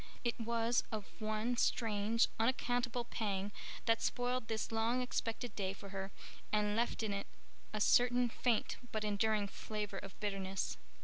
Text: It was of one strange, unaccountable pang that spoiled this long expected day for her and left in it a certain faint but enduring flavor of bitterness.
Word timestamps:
It 0.23 0.39
was 0.39 0.83
of 0.91 1.07
one 1.19 1.57
strange, 1.57 2.25
unaccountable 2.39 3.03
pang 3.05 3.51
that 3.85 4.01
spoiled 4.01 4.47
this 4.47 4.71
long 4.71 4.99
expected 5.03 5.55
day 5.55 5.73
for 5.73 5.89
her 5.89 6.11
and 6.51 6.75
left 6.75 7.03
in 7.03 7.13
it 7.13 7.27
a 7.71 7.79
certain 7.79 8.27
faint 8.27 8.77
but 8.91 9.03
enduring 9.03 9.47
flavor 9.47 9.99
of 9.99 10.19
bitterness. 10.19 10.77